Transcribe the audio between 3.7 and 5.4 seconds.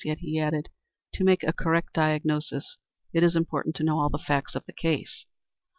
to know all the facts of the case."